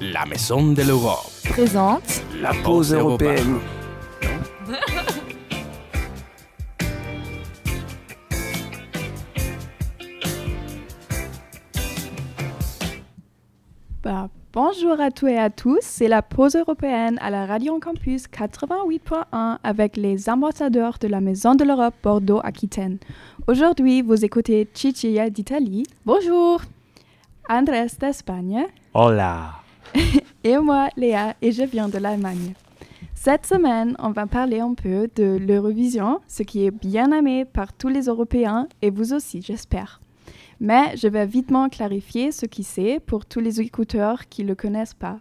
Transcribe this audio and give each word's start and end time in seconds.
La 0.00 0.26
Maison 0.26 0.72
de 0.72 0.82
l'Europe 0.82 1.30
présente 1.48 2.22
la 2.40 2.52
pause 2.64 2.92
européenne. 2.92 3.60
Bah, 14.02 14.28
bonjour 14.52 15.00
à 15.00 15.10
tous 15.10 15.28
et 15.28 15.38
à 15.38 15.48
tous, 15.50 15.78
c'est 15.80 16.08
la 16.08 16.22
pause 16.22 16.56
européenne 16.56 17.18
à 17.20 17.30
la 17.30 17.46
Radio 17.46 17.78
Campus 17.78 18.26
88.1 18.26 19.58
avec 19.62 19.96
les 19.96 20.28
ambassadeurs 20.28 20.98
de 21.00 21.08
la 21.08 21.20
Maison 21.20 21.54
de 21.54 21.64
l'Europe 21.64 21.94
Bordeaux-Aquitaine. 22.02 22.98
Aujourd'hui, 23.46 24.02
vous 24.02 24.24
écoutez 24.24 24.68
Cicilia 24.74 25.30
d'Italie. 25.30 25.84
Bonjour. 26.04 26.62
Andrés 27.48 27.86
d'Espagne. 28.00 28.66
Hola. 28.92 29.63
et 30.44 30.58
moi, 30.58 30.88
Léa, 30.96 31.34
et 31.40 31.52
je 31.52 31.62
viens 31.62 31.88
de 31.88 31.98
l'Allemagne. 31.98 32.54
Cette 33.14 33.46
semaine, 33.46 33.96
on 33.98 34.10
va 34.10 34.26
parler 34.26 34.60
un 34.60 34.74
peu 34.74 35.08
de 35.14 35.38
l'Eurovision, 35.38 36.20
ce 36.28 36.42
qui 36.42 36.66
est 36.66 36.70
bien 36.70 37.10
aimé 37.12 37.44
par 37.44 37.72
tous 37.72 37.88
les 37.88 38.06
Européens 38.06 38.68
et 38.82 38.90
vous 38.90 39.14
aussi, 39.14 39.40
j'espère. 39.40 40.00
Mais 40.60 40.96
je 40.96 41.08
vais 41.08 41.26
vitement 41.26 41.68
clarifier 41.68 42.32
ce 42.32 42.46
qui 42.46 42.62
c'est 42.62 43.00
pour 43.00 43.26
tous 43.26 43.40
les 43.40 43.60
écouteurs 43.60 44.28
qui 44.28 44.42
ne 44.42 44.48
le 44.48 44.54
connaissent 44.54 44.94
pas. 44.94 45.20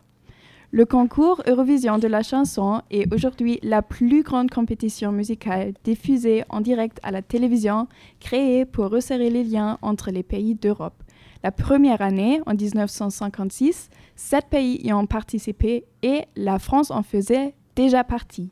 Le 0.71 0.85
concours 0.85 1.43
Eurovision 1.47 1.99
de 1.99 2.07
la 2.07 2.23
chanson 2.23 2.81
est 2.89 3.13
aujourd'hui 3.13 3.59
la 3.61 3.83
plus 3.83 4.23
grande 4.23 4.49
compétition 4.49 5.11
musicale 5.11 5.73
diffusée 5.83 6.43
en 6.49 6.61
direct 6.61 6.99
à 7.03 7.11
la 7.11 7.21
télévision, 7.21 7.87
créée 8.19 8.65
pour 8.65 8.89
resserrer 8.89 9.29
les 9.29 9.43
liens 9.43 9.77
entre 9.83 10.09
les 10.09 10.23
pays 10.23 10.55
d'Europe. 10.55 11.03
La 11.43 11.51
première 11.51 12.01
année, 12.01 12.39
en 12.45 12.53
1956, 12.53 13.89
sept 14.15 14.45
pays 14.49 14.79
y 14.81 14.93
ont 14.93 15.05
participé 15.05 15.83
et 16.01 16.23
la 16.37 16.57
France 16.57 16.89
en 16.89 17.03
faisait 17.03 17.53
déjà 17.75 18.05
partie. 18.05 18.49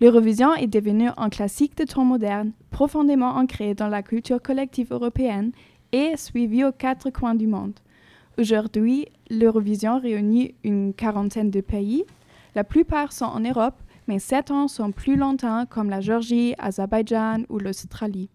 L'Eurovision 0.00 0.54
est 0.54 0.68
devenue 0.68 1.10
un 1.16 1.30
classique 1.30 1.76
de 1.76 1.82
temps 1.84 2.04
moderne, 2.04 2.52
profondément 2.70 3.30
ancré 3.30 3.74
dans 3.74 3.88
la 3.88 4.04
culture 4.04 4.40
collective 4.40 4.92
européenne 4.92 5.50
et 5.90 6.16
suivi 6.16 6.64
aux 6.64 6.70
quatre 6.70 7.10
coins 7.10 7.34
du 7.34 7.48
monde. 7.48 7.74
Aujourd'hui, 8.38 9.06
l'Eurovision 9.28 9.98
réunit 9.98 10.54
une 10.62 10.94
quarantaine 10.94 11.50
de 11.50 11.60
pays. 11.60 12.04
La 12.54 12.62
plupart 12.62 13.12
sont 13.12 13.24
en 13.24 13.40
Europe, 13.40 13.82
mais 14.06 14.20
certains 14.20 14.68
sont 14.68 14.92
plus 14.92 15.16
lointains 15.16 15.66
comme 15.66 15.90
la 15.90 16.00
Géorgie, 16.00 16.54
Azerbaïdjan 16.58 17.42
ou 17.48 17.58
l'Australie. 17.58 18.30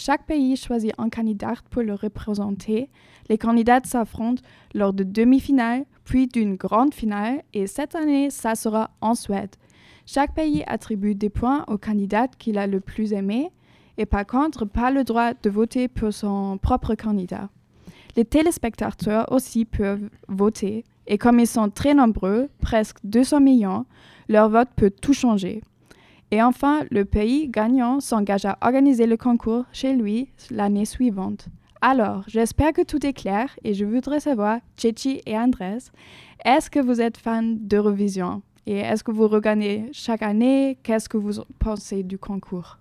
Chaque 0.00 0.26
pays 0.26 0.54
choisit 0.54 0.92
un 0.96 1.08
candidat 1.08 1.54
pour 1.70 1.82
le 1.82 1.92
représenter. 1.92 2.88
Les 3.28 3.36
candidats 3.36 3.80
s'affrontent 3.82 4.40
lors 4.72 4.92
de 4.92 5.02
demi-finales, 5.02 5.86
puis 6.04 6.28
d'une 6.28 6.54
grande 6.54 6.94
finale, 6.94 7.42
et 7.52 7.66
cette 7.66 7.96
année, 7.96 8.30
ça 8.30 8.54
sera 8.54 8.92
en 9.00 9.16
Suède. 9.16 9.56
Chaque 10.06 10.36
pays 10.36 10.62
attribue 10.68 11.16
des 11.16 11.30
points 11.30 11.64
au 11.66 11.78
candidat 11.78 12.28
qu'il 12.28 12.58
a 12.58 12.68
le 12.68 12.78
plus 12.78 13.12
aimé, 13.12 13.50
et 13.96 14.06
par 14.06 14.24
contre, 14.24 14.66
pas 14.66 14.92
le 14.92 15.02
droit 15.02 15.32
de 15.34 15.50
voter 15.50 15.88
pour 15.88 16.12
son 16.12 16.58
propre 16.58 16.94
candidat. 16.94 17.48
Les 18.14 18.24
téléspectateurs 18.24 19.32
aussi 19.32 19.64
peuvent 19.64 20.08
voter, 20.28 20.84
et 21.08 21.18
comme 21.18 21.40
ils 21.40 21.48
sont 21.48 21.70
très 21.70 21.94
nombreux, 21.94 22.50
presque 22.60 22.98
200 23.02 23.40
millions, 23.40 23.84
leur 24.28 24.48
vote 24.48 24.68
peut 24.76 24.90
tout 24.92 25.12
changer. 25.12 25.60
Et 26.30 26.42
enfin, 26.42 26.84
le 26.90 27.04
pays 27.04 27.48
gagnant 27.48 28.00
s'engage 28.00 28.44
à 28.44 28.58
organiser 28.60 29.06
le 29.06 29.16
concours 29.16 29.64
chez 29.72 29.94
lui 29.94 30.30
l'année 30.50 30.84
suivante. 30.84 31.48
Alors, 31.80 32.24
j'espère 32.26 32.72
que 32.72 32.82
tout 32.82 33.06
est 33.06 33.12
clair 33.12 33.56
et 33.64 33.72
je 33.72 33.84
voudrais 33.84 34.20
savoir, 34.20 34.58
Tchéchi 34.76 35.22
et 35.26 35.38
Andrés, 35.38 35.78
est-ce 36.44 36.70
que 36.70 36.80
vous 36.80 37.00
êtes 37.00 37.16
fan 37.16 37.56
d'Eurovision? 37.60 38.42
Et 38.66 38.78
est-ce 38.78 39.02
que 39.02 39.12
vous 39.12 39.28
regardez 39.28 39.88
chaque 39.92 40.22
année? 40.22 40.76
Qu'est-ce 40.82 41.08
que 41.08 41.16
vous 41.16 41.42
pensez 41.58 42.02
du 42.02 42.18
concours? 42.18 42.78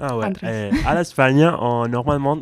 Ah 0.00 0.16
ouais. 0.16 0.32
Euh, 0.44 0.70
à 0.86 0.94
l'Espagne, 0.94 1.40
normalement, 1.88 2.38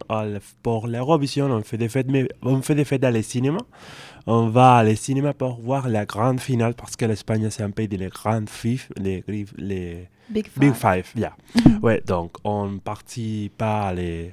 pour 0.62 0.87
l'Eurovision, 0.87 1.47
on 1.47 1.62
fait 1.62 1.76
des 1.76 1.88
fêtes, 1.88 2.10
mais 2.10 2.28
on 2.42 2.60
fait 2.62 2.75
des 2.75 2.84
fêtes 2.84 3.03
dans 3.03 3.12
les 3.12 3.22
cinémas. 3.22 3.59
On 4.26 4.48
va 4.48 4.76
à 4.76 4.84
les 4.84 4.97
cinémas 4.97 5.34
pour 5.34 5.60
voir 5.60 5.88
la 5.88 6.06
grande 6.06 6.41
finale 6.41 6.75
parce 6.75 6.97
que 6.97 7.04
l'Espagne, 7.04 7.48
c'est 7.50 7.62
un 7.62 7.70
pays 7.70 7.88
de 7.88 7.97
les 7.97 8.09
grandes 8.09 8.48
fifs, 8.48 8.91
les, 8.97 9.22
les 9.59 10.09
Big 10.31 10.47
Five. 10.47 10.59
Big 10.59 10.72
Five, 10.72 11.12
yeah. 11.16 11.37
ouais, 11.82 12.03
donc 12.06 12.38
on 12.44 12.78
participe 12.78 13.59
pas 13.59 13.88
à 13.88 13.93
les, 13.93 14.32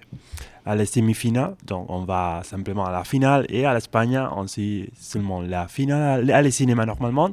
à 0.65 0.75
les 0.75 0.85
semi-finales, 0.85 1.55
donc 1.67 1.87
on 1.89 2.05
va 2.05 2.41
simplement 2.43 2.85
à 2.85 2.91
la 2.91 3.03
finale. 3.03 3.45
Et 3.49 3.65
à 3.65 3.73
l'Espagne, 3.73 4.17
on 4.33 4.47
suit 4.47 4.89
seulement 4.95 5.41
la 5.41 5.67
finale, 5.67 6.31
à 6.31 6.41
les 6.41 6.51
cinémas 6.51 6.85
normalement. 6.85 7.29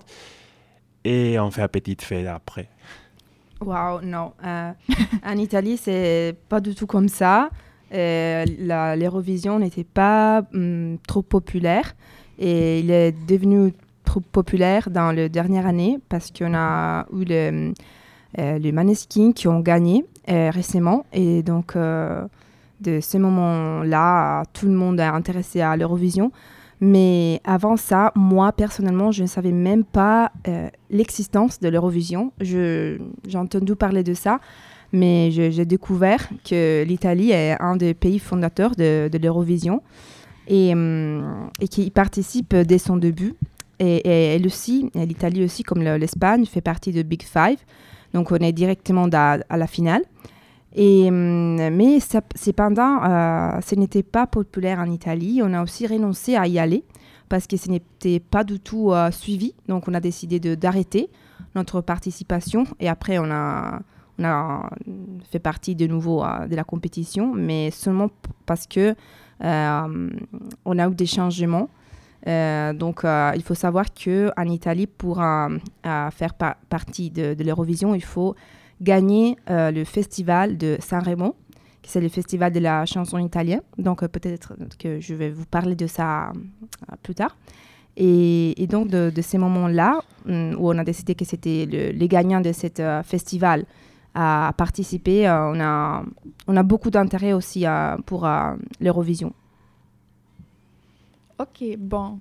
Et 1.04 1.38
on 1.38 1.50
fait 1.52 1.62
une 1.62 1.68
petite 1.68 2.02
fête 2.02 2.26
après. 2.26 2.68
Waouh, 3.60 4.00
non. 4.02 4.32
Euh, 4.44 4.72
en 5.26 5.36
Italie, 5.36 5.76
c'est 5.76 6.36
pas 6.48 6.60
du 6.60 6.74
tout 6.74 6.86
comme 6.86 7.08
ça. 7.08 7.50
Euh, 7.94 8.44
L'Eurovision 8.96 9.58
n'était 9.58 9.84
pas 9.84 10.42
hum, 10.54 10.98
trop 11.06 11.22
populaire 11.22 11.94
et 12.38 12.80
il 12.80 12.90
est 12.90 13.12
devenu 13.26 13.72
trop 14.04 14.20
populaire 14.20 14.90
dans 14.90 15.12
la 15.12 15.28
dernière 15.28 15.66
année 15.66 15.98
parce 16.08 16.30
qu'on 16.30 16.54
a 16.54 17.06
eu 17.12 17.24
le, 17.24 17.72
euh, 18.38 18.58
les 18.58 18.72
Maneskin 18.72 19.32
qui 19.32 19.48
ont 19.48 19.60
gagné 19.60 20.04
euh, 20.30 20.50
récemment 20.50 21.04
et 21.12 21.42
donc 21.42 21.76
de 21.76 23.00
ce 23.00 23.18
moment-là, 23.18 24.44
tout 24.52 24.66
le 24.66 24.72
monde 24.72 25.00
est 25.00 25.04
intéressé 25.04 25.60
à 25.60 25.76
l'Eurovision. 25.76 26.30
Mais 26.80 27.40
avant 27.44 27.76
ça, 27.76 28.12
moi 28.14 28.52
personnellement, 28.52 29.10
je 29.10 29.22
ne 29.22 29.26
savais 29.26 29.52
même 29.52 29.84
pas 29.84 30.30
euh, 30.46 30.68
l'existence 30.90 31.58
de 31.60 31.68
l'Eurovision. 31.68 32.32
J'ai 32.40 32.98
entendu 33.34 33.74
parler 33.74 34.04
de 34.04 34.14
ça, 34.14 34.40
mais 34.92 35.30
j'ai 35.30 35.64
découvert 35.64 36.28
que 36.48 36.84
l'Italie 36.86 37.32
est 37.32 37.56
un 37.60 37.76
des 37.76 37.94
pays 37.94 38.18
fondateurs 38.18 38.76
de, 38.76 39.10
l'Eurovision 39.20 39.82
et, 40.46 40.72
hum, 40.72 41.50
et 41.60 41.68
qui 41.68 41.90
participe 41.90 42.54
dès 42.54 42.78
son 42.78 42.96
début. 42.96 43.34
Et, 43.80 44.08
elle 44.08 44.46
aussi, 44.46 44.90
l'Italie 44.94 45.44
aussi, 45.44 45.62
comme 45.62 45.82
l'Espagne, 45.82 46.46
fait 46.46 46.60
partie 46.60 46.92
de 46.92 47.02
Big 47.02 47.22
Five. 47.22 47.58
Donc 48.14 48.32
on 48.32 48.36
est 48.36 48.52
directement 48.52 49.08
à 49.12 49.56
la 49.56 49.66
finale. 49.66 50.02
Hum, 50.76 51.56
mais 51.70 51.98
cependant, 52.00 53.02
euh, 53.02 53.60
ce 53.66 53.74
n'était 53.74 54.02
pas 54.02 54.26
populaire 54.26 54.78
en 54.78 54.90
Italie. 54.90 55.40
On 55.42 55.52
a 55.54 55.62
aussi 55.62 55.86
renoncé 55.86 56.36
à 56.36 56.46
y 56.46 56.58
aller 56.58 56.84
parce 57.28 57.46
que 57.46 57.56
ce 57.56 57.70
n'était 57.70 58.20
pas 58.20 58.44
du 58.44 58.60
tout 58.60 58.92
euh, 58.92 59.10
suivi. 59.10 59.54
Donc 59.66 59.88
on 59.88 59.94
a 59.94 60.00
décidé 60.00 60.38
d'arrêter 60.56 61.08
notre 61.54 61.80
participation 61.80 62.64
et 62.80 62.88
après 62.88 63.18
on 63.18 63.30
a, 63.30 63.80
fait 65.30 65.38
partie 65.38 65.74
de 65.74 65.86
nouveau 65.86 66.24
euh, 66.24 66.46
de 66.46 66.56
la 66.56 66.64
compétition, 66.64 67.32
mais 67.34 67.70
seulement 67.70 68.10
parce 68.44 68.66
que 68.66 68.94
on 69.40 70.78
a 70.78 70.88
eu 70.88 70.94
des 70.94 71.06
changements. 71.06 71.70
donc, 72.26 73.02
il 73.04 73.42
faut 73.44 73.54
savoir 73.54 73.86
qu'en 73.94 74.48
Italie, 74.48 74.88
pour 74.88 75.22
faire 75.84 76.34
partie 76.68 77.10
de 77.10 77.44
l'Eurovision, 77.44 77.94
il 77.94 78.02
faut 78.02 78.34
gagné 78.80 79.36
euh, 79.50 79.70
le 79.70 79.84
festival 79.84 80.56
de 80.56 80.76
Saint-Rémy, 80.80 81.30
qui 81.82 81.90
c'est 81.90 82.00
le 82.00 82.08
festival 82.08 82.52
de 82.52 82.60
la 82.60 82.86
chanson 82.86 83.18
italienne. 83.18 83.62
Donc 83.76 84.02
euh, 84.02 84.08
peut-être 84.08 84.54
que 84.78 85.00
je 85.00 85.14
vais 85.14 85.30
vous 85.30 85.46
parler 85.46 85.74
de 85.74 85.86
ça 85.86 86.28
euh, 86.28 86.94
plus 87.02 87.14
tard. 87.14 87.36
Et, 87.96 88.66
donc 88.68 88.88
de, 88.88 89.12
ces 89.20 89.38
moments-là, 89.38 90.00
hum, 90.28 90.54
où 90.58 90.70
on 90.70 90.78
a 90.78 90.84
décidé 90.84 91.14
que 91.14 91.24
c'était 91.24 91.66
le, 91.66 91.90
les 91.90 92.08
gagnants 92.08 92.40
de 92.40 92.52
ce 92.52 93.02
festival 93.04 93.64
à 94.14 94.52
participer, 94.56 95.28
on, 95.28 95.60
a, 95.60 96.04
on 96.46 96.56
a 96.56 96.62
beaucoup 96.62 96.90
d'intérêt 96.90 97.32
aussi 97.32 97.64
pour 98.06 98.28
l'Eurovision. 98.80 99.32
Ok, 101.38 101.76
bon. 101.76 102.18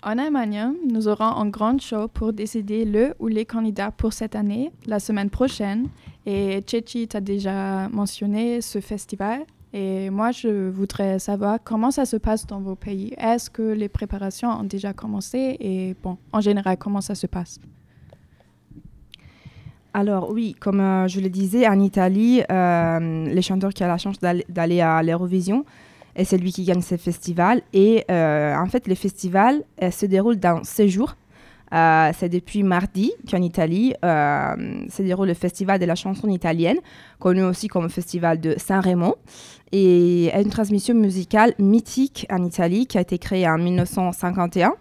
En 0.00 0.16
Allemagne, 0.16 0.74
nous 0.88 1.08
aurons 1.08 1.24
un 1.24 1.48
grand 1.48 1.80
show 1.80 2.06
pour 2.06 2.32
décider 2.32 2.84
le 2.84 3.14
ou 3.18 3.26
les 3.26 3.44
candidats 3.44 3.90
pour 3.90 4.12
cette 4.12 4.36
année, 4.36 4.70
la 4.86 5.00
semaine 5.00 5.28
prochaine. 5.28 5.88
Et 6.24 6.60
Tchéchi 6.60 7.08
t'a 7.08 7.20
déjà 7.20 7.88
mentionné 7.88 8.60
ce 8.60 8.80
festival. 8.80 9.40
Et 9.72 10.08
moi, 10.10 10.30
je 10.30 10.68
voudrais 10.68 11.18
savoir 11.18 11.58
comment 11.64 11.90
ça 11.90 12.04
se 12.06 12.16
passe 12.16 12.46
dans 12.46 12.60
vos 12.60 12.76
pays. 12.76 13.12
Est-ce 13.18 13.50
que 13.50 13.62
les 13.62 13.88
préparations 13.88 14.50
ont 14.50 14.64
déjà 14.64 14.92
commencé? 14.92 15.56
Et 15.58 15.96
bon, 16.00 16.16
en 16.32 16.40
général, 16.40 16.76
comment 16.78 17.00
ça 17.00 17.16
se 17.16 17.26
passe? 17.26 17.58
Alors 19.92 20.30
oui, 20.30 20.54
comme 20.60 20.80
euh, 20.80 21.08
je 21.08 21.18
le 21.18 21.28
disais, 21.28 21.66
en 21.66 21.80
Italie, 21.80 22.40
euh, 22.52 23.24
les 23.26 23.42
chanteurs 23.42 23.74
qui 23.74 23.82
ont 23.82 23.88
la 23.88 23.98
chance 23.98 24.20
d'aller 24.20 24.80
à 24.80 25.02
l'Eurovision, 25.02 25.64
et 26.18 26.24
c'est 26.24 26.36
lui 26.36 26.52
qui 26.52 26.64
gagne 26.64 26.82
ce 26.82 26.98
festival. 26.98 27.62
Et 27.72 28.04
euh, 28.10 28.54
en 28.54 28.66
fait, 28.66 28.86
le 28.86 28.94
festival 28.94 29.62
se 29.90 30.04
déroule 30.04 30.36
dans 30.36 30.62
6 30.64 30.90
jours 30.90 31.14
Euh, 31.74 32.10
c'est 32.16 32.28
depuis 32.28 32.62
mardi 32.62 33.12
qu'en 33.30 33.42
Italie 33.42 33.92
euh, 34.04 34.86
se 34.88 35.02
déroule 35.02 35.28
le 35.28 35.34
Festival 35.34 35.78
de 35.78 35.84
la 35.84 35.94
chanson 35.94 36.28
italienne, 36.28 36.78
connu 37.18 37.42
aussi 37.42 37.68
comme 37.68 37.90
Festival 37.90 38.40
de 38.40 38.54
Saint-Rémy. 38.56 39.12
Et 39.70 40.32
une 40.34 40.48
transmission 40.48 40.94
musicale 40.94 41.52
mythique 41.58 42.26
en 42.30 42.42
Italie 42.42 42.86
qui 42.86 42.96
a 42.96 43.02
été 43.02 43.18
créée 43.18 43.46
en 43.46 43.58
1951 43.58 44.72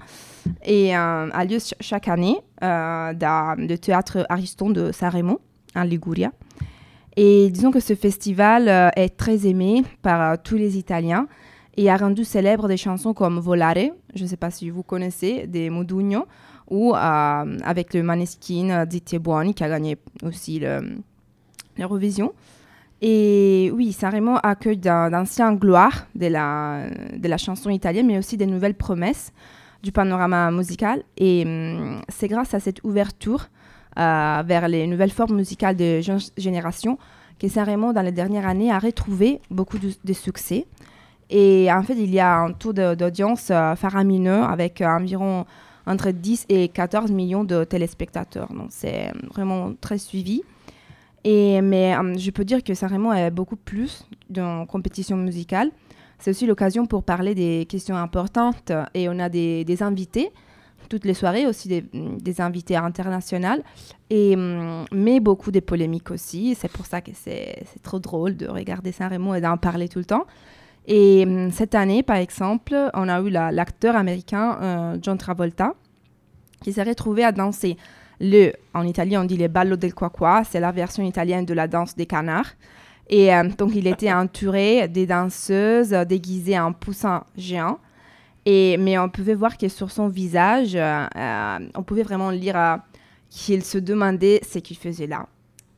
et 0.64 0.96
euh, 0.96 1.30
a 1.30 1.46
lieu 1.46 1.58
chaque 1.82 2.08
année 2.08 2.38
dans 2.62 3.56
le 3.58 3.76
théâtre 3.76 4.26
Ariston 4.30 4.70
de 4.70 4.94
Saint-Rémy, 4.94 5.36
en 5.76 5.84
Liguria. 5.84 6.32
Et 7.20 7.50
disons 7.50 7.72
que 7.72 7.80
ce 7.80 7.96
festival 7.96 8.92
est 8.96 9.18
très 9.18 9.48
aimé 9.48 9.84
par 10.04 10.42
tous 10.42 10.56
les 10.56 10.78
Italiens 10.78 11.28
et 11.76 11.90
a 11.90 11.98
rendu 11.98 12.24
célèbre 12.24 12.68
des 12.68 12.78
chansons 12.78 13.14
comme 13.16 13.40
Volare, 13.40 13.90
je 14.14 14.24
ne 14.24 14.28
sais 14.28 14.38
pas 14.38 14.52
si 14.52 14.70
vous 14.70 14.84
connaissez, 14.84 15.48
des 15.48 15.72
Modugno, 15.72 16.26
ou 16.70 16.94
euh, 16.94 16.98
avec 17.64 17.96
le 17.96 18.04
Maneskin 18.04 18.86
Zitti 18.90 19.18
Buoni 19.18 19.56
qui 19.56 19.64
a 19.64 19.70
gagné 19.70 19.98
aussi 20.24 20.62
l'Eurovision. 21.78 22.34
Et 23.02 23.72
oui, 23.74 23.94
Sanremo 23.94 24.38
accueille 24.44 24.78
d'anciennes 24.78 25.58
gloires 25.58 26.06
de 26.14 26.28
la, 26.28 26.86
de 27.16 27.28
la 27.28 27.38
chanson 27.38 27.72
italienne, 27.72 28.06
mais 28.06 28.18
aussi 28.20 28.38
des 28.38 28.48
nouvelles 28.48 28.76
promesses 28.76 29.32
du 29.82 29.92
panorama 29.92 30.52
musical. 30.52 31.04
Et 31.18 31.44
hum, 31.46 32.02
c'est 32.10 32.28
grâce 32.28 32.54
à 32.54 32.60
cette 32.60 32.84
ouverture 32.84 33.42
euh, 33.42 33.57
vers 33.98 34.68
les 34.68 34.88
nouvelles 34.88 35.12
formes 35.12 35.36
musicales 35.36 35.76
de 35.76 36.02
jeunes 36.02 36.20
générations 36.38 36.98
que 37.40 37.48
Sanremo, 37.48 37.94
dans 37.94 38.02
les 38.02 38.12
dernières 38.12 38.48
années, 38.48 38.72
a 38.72 38.80
retrouvé 38.80 39.42
beaucoup 39.52 39.78
de, 39.78 40.14
succès. 40.14 40.66
Et 41.30 41.68
en 41.72 41.84
fait, 41.84 41.96
il 41.96 42.14
y 42.14 42.20
a 42.20 42.38
un 42.38 42.54
taux 42.54 42.74
d'audience 42.74 43.50
euh, 43.52 43.76
faramineux 43.76 44.44
avec 44.44 44.82
environ 44.82 45.46
entre 45.86 46.12
10 46.12 46.46
et 46.50 46.70
14 46.70 47.12
millions 47.12 47.44
de 47.44 47.64
téléspectateurs. 47.64 48.52
Donc 48.54 48.68
c'est 48.70 49.12
vraiment 49.34 49.74
très 49.80 49.98
suivi. 49.98 50.42
Et, 51.24 51.62
mais 51.62 51.96
euh, 51.96 52.18
je 52.18 52.32
peux 52.32 52.46
dire 52.46 52.64
que 52.64 52.74
Sanremo 52.74 53.12
est 53.12 53.32
beaucoup 53.32 53.58
plus 53.58 54.08
d'une 54.30 54.66
compétition 54.68 55.18
musicale. 55.18 55.72
C'est 56.20 56.32
aussi 56.32 56.46
l'occasion 56.46 56.86
pour 56.86 57.04
parler 57.04 57.36
des 57.36 57.66
questions 57.70 57.96
importantes 57.96 58.72
et 58.94 59.08
on 59.10 59.20
a 59.20 59.30
des, 59.30 59.84
invités 59.84 60.32
toutes 60.88 61.06
les 61.06 61.14
soirées, 61.14 61.46
aussi 61.46 61.68
des, 61.68 62.42
invités 62.42 62.76
internationaux, 62.76 63.62
et, 64.10 64.36
hum, 64.36 64.86
mais 64.92 65.20
beaucoup 65.20 65.52
de 65.52 65.60
polémiques 65.60 66.12
aussi. 66.12 66.56
C'est 66.56 66.72
pour 66.72 66.86
ça 66.86 67.02
que 67.02 67.12
c'est 67.14 67.64
trop 67.84 68.00
drôle 68.00 68.36
de 68.36 68.48
regarder 68.48 68.92
Sanremo 68.92 69.36
et 69.36 69.42
d'en 69.42 69.58
parler 69.58 69.90
tout 69.90 70.00
le 70.00 70.06
temps. 70.06 70.26
Et 70.88 71.24
hum, 71.26 71.52
cette 71.52 71.76
année, 71.76 72.04
par 72.04 72.18
exemple, 72.18 72.76
on 72.94 73.08
a 73.10 73.22
eu 73.22 73.30
l'acteur 73.30 73.96
américain 73.96 74.58
euh, 74.62 74.98
John 75.02 75.18
Travolta 75.18 75.74
qui 76.62 76.74
s'est 76.74 76.84
retrouvé 76.84 77.24
à 77.24 77.32
danser 77.32 77.78
le, 78.20 78.54
en 78.74 78.84
Italie 78.84 79.18
on 79.18 79.26
dit 79.26 79.38
le 79.38 79.48
ballo 79.48 79.76
del 79.76 79.94
quaqua, 79.94 80.44
c'est 80.44 80.60
la 80.60 80.72
version 80.72 81.04
italienne 81.04 81.46
de 81.46 81.54
la 81.54 81.68
danse 81.68 81.96
des 81.96 82.06
canards. 82.06 82.54
Et 83.10 83.34
euh, 83.34 83.44
donc 83.58 83.76
il 83.76 83.88
était 83.88 84.12
entouré 84.12 84.88
des 84.88 85.06
danseuses 85.06 85.92
déguisées 85.92 86.60
en 86.60 86.74
poussin 86.74 87.24
géant. 87.38 87.80
Et, 88.50 88.78
mais 88.78 88.98
on 88.98 89.10
pouvait 89.10 89.34
voir 89.34 89.58
que 89.58 89.68
sur 89.68 89.92
son 89.92 90.08
visage, 90.08 90.72
euh, 90.74 91.60
on 91.76 91.84
pouvait 91.84 92.04
vraiment 92.04 92.30
lire 92.30 92.80
qu'il 93.30 93.62
se 93.62 93.78
demandait 93.78 94.40
ce 94.50 94.60
qu'il 94.60 94.78
faisait 94.78 95.06
là. 95.06 95.28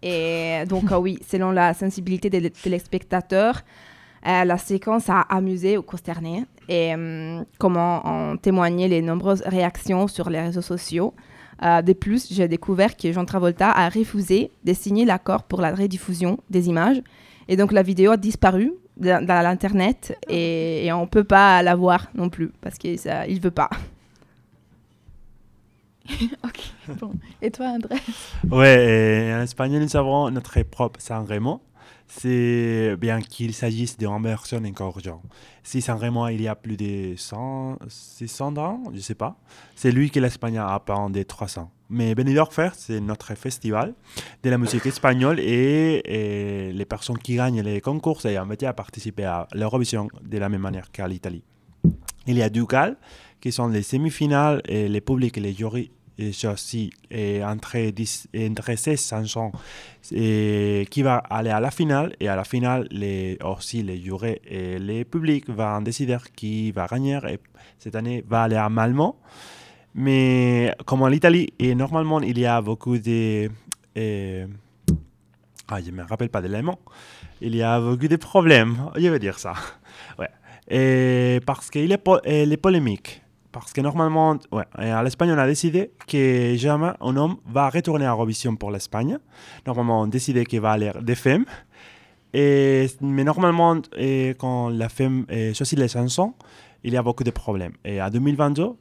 Et 0.04 0.66
donc 0.69 0.92
oui, 0.92 1.18
selon 1.27 1.50
la 1.50 1.74
sensibilité 1.74 2.30
des 2.30 2.48
téléspectateurs, 2.51 3.63
euh, 4.27 4.44
la 4.45 4.57
séquence 4.60 5.10
a 5.10 5.21
amusé 5.21 5.80
ou 5.80 5.81
consterné 5.81 6.45
et 6.68 6.94
comment 7.57 8.04
ont 8.06 8.38
témoigné 8.38 8.88
les 8.88 9.01
nombreuses 9.01 9.42
réactions 9.48 10.07
sur 10.07 10.30
les 10.30 10.39
réseaux 10.39 10.62
sociaux. 10.62 11.15
Euh, 11.63 11.81
de 11.81 11.94
plus, 11.94 12.31
j'ai 12.31 12.48
découvert 12.48 12.95
que 12.95 13.12
Jean 13.12 13.25
Travolta 13.25 13.72
a 13.72 13.89
refusé 13.89 14.51
de 14.63 14.74
signer 14.74 15.06
l'accord 15.06 15.42
pour 15.42 15.60
la 15.60 15.74
rediffusion 15.74 16.38
des 16.51 16.69
images. 16.69 17.01
Et 17.48 17.57
donc 17.57 17.72
la 17.72 17.81
vidéo 17.81 18.12
a 18.12 18.18
disparu 18.18 18.74
dans, 19.00 19.44
l'internet 19.44 20.18
et, 20.30 20.90
on 20.92 21.01
ne 21.01 21.07
peut 21.07 21.24
pas 21.24 21.63
la 21.63 21.75
voir 21.75 22.07
non 22.16 22.30
plus 22.30 22.51
parce 22.62 22.78
qu'il 22.78 22.94
ne 22.94 23.40
veut 23.40 23.51
pas. 23.51 23.69
ok, 26.44 26.60
bon. 27.00 27.13
Et 27.42 27.51
toi, 27.51 27.68
André 27.68 27.96
Ouais, 28.50 29.31
en 29.36 29.42
espagnol, 29.42 29.84
nous 29.84 29.96
avons 29.96 30.31
notre 30.31 30.62
propre 30.63 31.00
San 31.00 31.25
Remo 31.25 31.62
c'est 32.07 32.95
bien 32.97 33.21
qu'il 33.21 33.53
s'agisse 33.53 33.97
d'une 33.97 34.21
version 34.24 34.62
encore 34.65 35.00
genre. 35.00 35.21
Si 35.63 35.81
San 35.81 35.97
Remo 35.97 36.27
il 36.30 36.41
y 36.41 36.47
a 36.47 36.56
plus 36.56 36.75
de 36.75 37.13
100, 37.15 37.77
600 37.88 38.57
ans, 38.57 38.83
je 38.94 39.00
sais 39.00 39.15
pas. 39.15 39.38
C'est 39.75 39.91
lui 39.91 40.09
que 40.09 40.19
l'Espagne 40.19 40.57
a 40.57 40.80
pendant 40.80 41.09
des 41.09 41.25
300. 41.25 41.71
Mais 41.91 42.15
Benidorm 42.15 42.51
Fest, 42.51 42.75
c'est 42.88 43.00
notre 43.00 43.33
festival 43.36 43.94
de 44.44 44.50
la 44.50 44.57
musique 44.57 44.86
espagnole 44.86 45.39
et, 45.39 46.71
les 46.74 46.86
personnes 46.86 47.18
qui 47.18 47.36
gagnent 47.36 47.62
les 47.62 47.81
concours 47.81 48.21
sont 48.21 48.30
invitées 48.30 48.68
à 48.68 48.74
participer 48.74 49.25
à 49.25 49.47
l'Eurovision 49.53 50.07
de 50.21 50.38
la 50.38 50.50
même 50.50 50.62
manière 50.62 50.91
qu'à 50.91 51.07
l'Italie. 51.07 51.44
Il 52.27 52.38
y 52.38 52.44
a 52.44 52.50
Ducal, 52.50 52.97
qui 53.41 53.51
sont 53.51 53.68
les 53.68 53.83
semi-finales 53.83 54.62
et 54.68 54.88
les 54.88 55.01
publics 55.01 55.38
et 55.38 55.41
les 55.41 55.53
jurys 55.53 55.91
et 56.19 56.31
aussi 56.48 56.92
entre, 57.44 57.92
10, 57.92 58.27
entre 58.51 58.75
16 58.75 59.07
chansons 59.07 59.54
et 60.12 60.86
qui 60.92 61.01
va 61.01 61.18
aller 61.18 61.50
à 61.50 61.62
la 61.62 61.71
finale. 61.71 62.13
Et 62.19 62.27
à 62.27 62.36
la 62.36 62.44
finale, 62.44 62.89
aussi 63.44 63.83
les 63.83 64.01
jurés 64.01 64.42
et 64.45 64.77
les 64.80 65.06
publics 65.06 65.50
vont 65.50 65.81
décider 65.81 66.18
qui 66.36 66.71
va 66.71 66.88
gagner. 66.88 67.19
Et 67.30 67.39
cette 67.77 67.95
année, 67.95 68.24
va 68.27 68.44
aller 68.44 68.57
à 68.57 68.68
Malmo. 68.68 69.16
Mais 69.95 70.75
comme 70.86 71.04
en 71.04 71.10
Italie, 71.10 71.54
et 71.57 71.74
normalement, 71.74 72.19
il 72.22 72.38
y 72.38 72.45
a 72.45 72.62
beaucoup 72.62 72.98
de... 72.98 73.50
ah, 73.95 75.81
je 75.81 75.89
ne 75.89 75.95
me 75.95 76.04
rappelle 76.04 76.30
pas 76.30 76.42
de 76.42 76.48
l'élément. 76.48 76.80
Il 77.42 77.56
y 77.56 77.63
a 77.63 77.80
beaucoup 77.80 78.10
de 78.10 78.18
problèmes, 78.18 78.92
je 78.98 79.07
veux 79.07 79.19
dire 79.19 79.39
ça. 79.39 79.54
Ouais. 80.18 80.30
Et 80.69 81.39
parce 81.45 81.69
qu'il 81.69 81.89
y 81.89 81.94
a 81.94 82.45
les 82.45 82.57
polémiques. 82.57 83.22
Parce 83.51 83.74
que 83.74 83.81
normalement, 83.81 84.38
ouais, 84.51 84.66
à 84.74 85.01
l'Espagne, 85.04 85.31
on 85.31 85.38
a 85.38 85.48
décidé 85.48 85.92
que 86.07 86.56
jamais 86.56 86.92
un 87.01 87.18
homme 87.18 87.38
va 87.48 87.69
retourner 87.69 88.06
à 88.06 88.12
Eurovision 88.12 88.56
pour 88.56 88.72
l'Espagne. 88.72 89.18
Normalement, 89.66 90.01
on 90.01 90.06
a 90.06 90.07
décidé 90.07 90.46
qu'il 90.46 90.62
va 90.62 90.72
aller 90.72 90.92
des 91.01 91.16
femmes. 91.16 91.46
Et, 92.34 92.88
mais 93.01 93.24
normalement, 93.24 93.81
quand 94.38 94.69
la 94.69 94.90
femme 94.90 95.25
choisit 95.54 95.80
les 95.80 95.88
chansons, 95.88 96.34
il 96.84 96.94
y 96.94 96.98
a 96.98 97.01
beaucoup 97.01 97.24
de 97.24 97.31
problèmes. 97.31 97.74
Et 97.84 98.00
en 98.01 98.10
2022, 98.10 98.75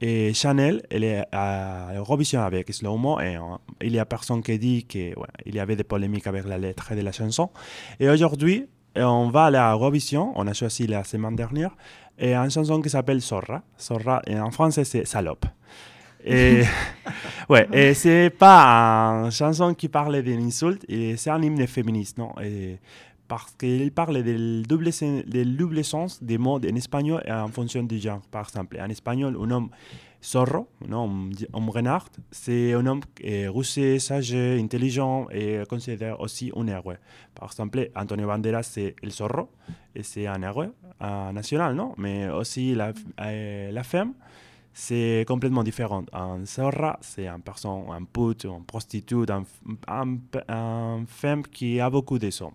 et 0.00 0.34
Chanel, 0.34 0.82
elle 0.90 1.04
est 1.04 1.24
à 1.32 1.92
Eurovision 1.96 2.42
avec 2.42 2.72
Slow 2.72 3.20
et 3.20 3.36
il 3.80 3.92
y 3.92 3.98
a 3.98 4.04
personne 4.04 4.42
qui 4.42 4.58
dit 4.58 4.84
qu'il 4.84 5.14
y 5.46 5.58
avait 5.58 5.76
des 5.76 5.84
polémiques 5.84 6.26
avec 6.26 6.46
la 6.46 6.58
lettre 6.58 6.94
de 6.94 7.00
la 7.00 7.12
chanson. 7.12 7.50
Et 7.98 8.08
aujourd'hui, 8.08 8.66
on 8.96 9.28
va 9.28 9.46
aller 9.46 9.58
à 9.58 9.72
Eurovision, 9.72 10.32
on 10.36 10.46
a 10.46 10.52
choisi 10.52 10.86
la 10.86 11.04
semaine 11.04 11.36
dernière, 11.36 11.74
et 12.18 12.34
une 12.34 12.50
chanson 12.50 12.80
qui 12.80 12.90
s'appelle 12.90 13.20
Sorra. 13.20 13.62
Sorra, 13.76 14.22
et 14.26 14.38
en 14.38 14.50
français, 14.50 14.84
c'est 14.84 15.04
salope. 15.06 15.46
Et, 16.26 16.62
ouais, 17.50 17.68
et 17.70 17.92
c'est 17.92 18.30
pas 18.30 19.24
une 19.24 19.30
chanson 19.30 19.74
qui 19.74 19.90
parle 19.90 20.22
d'une 20.22 20.46
insulte, 20.46 20.82
c'est 20.88 21.28
un 21.28 21.42
hymne 21.42 21.66
féministe, 21.66 22.16
non 22.16 22.32
et 22.42 22.78
Parce 23.28 23.52
qu'il 23.52 23.92
parle 23.92 24.22
du 24.22 24.62
double, 24.62 24.88
double 25.26 25.84
sens 25.84 26.22
des 26.22 26.38
mots 26.38 26.58
en 26.58 26.76
espagnol 26.76 27.22
et 27.26 27.30
en 27.30 27.48
fonction 27.48 27.82
du 27.82 27.98
genre. 27.98 28.22
Par 28.30 28.48
exemple, 28.48 28.78
en 28.80 28.88
espagnol, 28.88 29.36
un 29.38 29.50
homme 29.50 29.68
zorro, 30.24 30.68
un 30.88 30.92
homme, 30.92 31.32
un 31.52 31.70
renard, 31.70 32.08
c'est 32.30 32.72
un 32.72 32.86
homme 32.86 33.02
rusé, 33.48 33.98
sage, 33.98 34.34
intelligent 34.34 35.26
et 35.30 35.62
considéré 35.68 36.12
aussi 36.18 36.50
un 36.56 36.66
héros. 36.66 36.94
Par 37.34 37.50
exemple, 37.50 37.90
Antonio 37.94 38.26
Banderas, 38.26 38.62
c'est 38.62 38.96
el 39.02 39.10
zorro 39.10 39.50
et 39.94 40.02
c'est 40.02 40.26
un 40.26 40.42
héros 40.42 40.72
national, 41.32 41.74
non? 41.74 41.94
Mais 41.98 42.28
aussi 42.30 42.74
la, 42.74 42.92
euh, 43.20 43.70
la 43.70 43.82
femme, 43.82 44.14
c'est 44.72 45.24
complètement 45.28 45.62
différent. 45.62 46.04
Un 46.12 46.44
zorra, 46.46 46.98
c'est 47.00 47.26
un 47.26 47.40
personne, 47.40 47.84
un 47.90 48.04
pute, 48.04 48.46
un 48.46 48.62
prostituée, 48.66 49.26
un, 49.30 50.16
un, 50.48 51.04
femme 51.06 51.42
qui 51.42 51.80
a 51.80 51.90
beaucoup 51.90 52.18
de 52.18 52.30
hommes. 52.42 52.52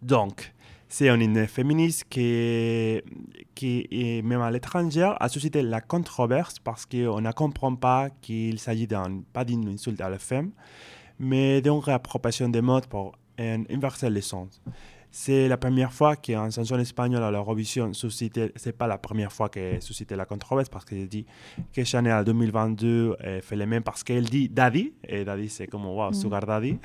Donc, 0.00 0.53
c'est 0.94 1.08
une 1.08 1.48
féministe 1.48 2.04
qui, 2.08 3.02
qui 3.56 4.22
même 4.22 4.40
à 4.42 4.50
l'étranger, 4.52 5.12
a 5.18 5.28
suscité 5.28 5.60
la 5.60 5.80
controverse 5.80 6.60
parce 6.60 6.86
qu'on 6.86 7.20
ne 7.20 7.32
comprend 7.32 7.74
pas 7.74 8.10
qu'il 8.22 8.60
s'agit 8.60 8.86
pas 9.32 9.44
d'une 9.44 9.68
insulte 9.70 10.00
à 10.00 10.08
la 10.08 10.20
femme, 10.20 10.52
mais 11.18 11.60
d'une 11.60 11.80
réappropriation 11.80 12.48
des 12.48 12.60
modes 12.60 12.86
pour 12.86 13.18
inverser 13.36 14.08
les 14.08 14.20
sens. 14.20 14.62
C'est 15.16 15.46
la 15.46 15.56
première 15.56 15.92
fois 15.92 16.16
qu'un 16.16 16.50
chanson 16.50 16.76
espagnol 16.76 17.22
à 17.22 17.30
l'Eurovision 17.30 17.92
c'est 17.94 18.76
pas 18.76 18.88
la 18.88 18.98
première 18.98 19.32
fois 19.32 19.48
qu'elle 19.48 19.80
suscitait 19.80 20.16
la 20.16 20.24
controverse 20.24 20.68
parce 20.68 20.84
qu'elle 20.84 21.06
dit 21.06 21.24
que 21.72 21.84
Chanel 21.84 22.12
en 22.12 22.24
2022 22.24 23.16
fait 23.40 23.54
le 23.54 23.64
même 23.64 23.84
parce 23.84 24.02
qu'elle 24.02 24.24
dit 24.24 24.48
Daddy, 24.48 24.92
et 25.06 25.24
Daddy 25.24 25.48
c'est 25.48 25.68
comme 25.68 25.86
wow, 25.86 26.10
mm. 26.10 26.14
Sugar 26.14 26.44
Daddy. 26.44 26.78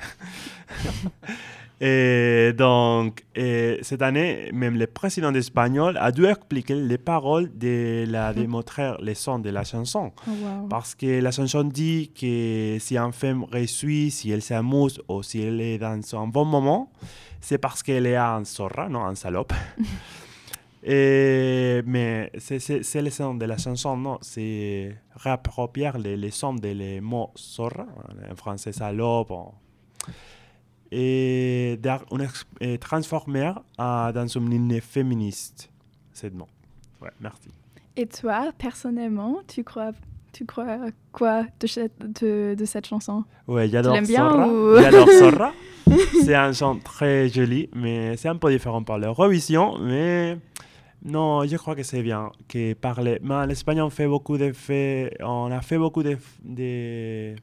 et 1.80 2.52
donc, 2.56 3.24
cette 3.34 4.00
année, 4.00 4.50
même 4.52 4.78
le 4.78 4.86
président 4.86 5.34
espagnol 5.34 5.98
a 6.00 6.12
dû 6.12 6.24
expliquer 6.26 6.76
les 6.76 6.98
paroles 6.98 7.50
de 7.58 8.04
la 8.06 8.32
démontrer 8.32 8.92
les 9.00 9.16
sons 9.16 9.40
de 9.40 9.50
la 9.50 9.64
chanson. 9.64 10.12
Oh, 10.28 10.30
parce 10.70 10.94
que 10.94 11.20
la 11.20 11.32
chanson 11.32 11.64
dit 11.64 12.12
que 12.14 12.76
si 12.78 12.96
un 12.96 13.10
femme 13.10 13.42
réussit, 13.50 14.12
si 14.12 14.30
elle 14.30 14.42
s'amuse 14.42 15.02
ou 15.08 15.24
si 15.24 15.42
elle 15.42 15.60
est 15.60 15.78
dans 15.78 16.00
un 16.14 16.28
bon 16.28 16.44
moment, 16.44 16.92
c'est 17.40 17.58
parce 17.58 17.82
qu'elle 17.82 18.06
est 18.06 18.16
un 18.16 18.44
zorra, 18.44 18.88
non, 18.88 19.04
un 19.04 19.14
salope. 19.14 19.52
Et, 20.82 21.82
mais 21.84 22.32
c'est 22.38 23.02
le 23.02 23.10
son 23.10 23.34
de 23.34 23.44
la 23.44 23.58
chanson, 23.58 23.98
non, 23.98 24.16
c'est 24.22 24.96
réapproprier 25.14 25.90
les, 25.98 26.16
les 26.16 26.30
sons 26.30 26.54
des 26.54 26.72
les 26.72 27.02
mots 27.02 27.32
zorra, 27.36 27.86
en 28.30 28.34
français 28.34 28.72
salope, 28.72 29.30
et, 30.90 31.78
et 32.60 32.78
transformer 32.78 33.52
dans 33.76 34.26
une 34.26 34.50
ligne 34.50 34.80
féministe, 34.80 35.70
c'est 36.14 36.34
bon. 36.34 36.46
Ouais, 37.02 37.10
merci. 37.20 37.50
Et 37.96 38.06
toi, 38.06 38.50
personnellement, 38.56 39.40
tu 39.46 39.64
crois 39.64 39.92
tu 40.32 40.46
crois 40.46 40.78
quoi 41.12 41.44
de 41.58 41.66
cette, 41.66 41.98
de, 42.22 42.54
de 42.56 42.64
cette 42.64 42.86
chanson? 42.86 43.24
Ouais, 43.48 43.68
j'adore 43.68 43.96
Zorra. 44.04 44.48
Ou... 44.48 44.76
J'adore 44.80 45.08
Zorra. 45.18 45.52
c'est 46.24 46.34
un 46.34 46.52
chant 46.52 46.76
très 46.76 47.28
joli, 47.28 47.68
mais 47.74 48.16
c'est 48.16 48.28
un 48.28 48.36
peu 48.36 48.50
différent 48.50 48.82
par 48.82 48.98
l'Eurovision. 48.98 49.78
Mais 49.80 50.36
non, 51.04 51.44
je 51.46 51.56
crois 51.56 51.74
que 51.74 51.82
c'est 51.82 52.02
bien 52.02 52.30
que 52.48 52.74
parler. 52.74 53.18
Mais 53.22 53.34
en 53.34 53.48
Espagne, 53.48 53.80
on 53.80 53.90
fait 53.90 54.06
beaucoup 54.06 54.36
de 54.36 54.52
on 55.24 55.50
a 55.50 55.60
fait 55.60 55.78
beaucoup 55.78 56.02
de, 56.02 56.16
de 56.44 57.34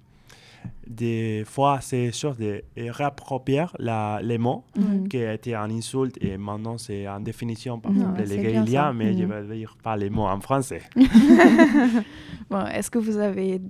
des 0.86 1.44
fois, 1.46 1.80
c'est 1.82 2.12
sûr 2.12 2.36
de 2.36 2.64
réapproprier 2.78 3.66
la, 3.80 4.20
les 4.24 4.38
mots 4.38 4.64
mm. 4.76 5.08
qui 5.08 5.18
a 5.18 5.34
été 5.34 5.56
un 5.56 5.70
insulte 5.70 6.18
et 6.22 6.38
maintenant 6.38 6.78
c'est 6.78 7.08
en 7.08 7.20
définition, 7.20 7.80
par 7.80 7.92
exemple, 7.92 8.24
les 8.24 8.38
gaéliens, 8.38 8.94
mais 8.94 9.18
je 9.18 9.24
mm. 9.24 9.42
vais 9.48 9.56
dire 9.58 9.78
pas 9.82 9.98
les 9.98 10.10
mots 10.10 10.28
en 10.28 10.40
français. 10.40 10.84
bon, 12.50 12.66
est-ce 12.68 12.90
que 12.90 13.00
vous 13.00 13.18
avez 13.18 13.62